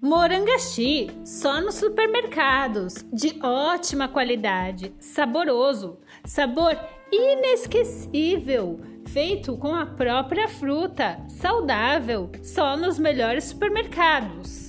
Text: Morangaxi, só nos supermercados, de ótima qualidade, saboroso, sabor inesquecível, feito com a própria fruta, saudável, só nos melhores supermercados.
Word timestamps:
Morangaxi, 0.00 1.10
só 1.24 1.60
nos 1.60 1.76
supermercados, 1.76 3.04
de 3.12 3.38
ótima 3.42 4.08
qualidade, 4.08 4.94
saboroso, 5.00 5.98
sabor 6.24 6.78
inesquecível, 7.10 8.80
feito 9.06 9.56
com 9.56 9.74
a 9.74 9.86
própria 9.86 10.48
fruta, 10.48 11.18
saudável, 11.28 12.30
só 12.42 12.76
nos 12.76 12.98
melhores 12.98 13.44
supermercados. 13.44 14.65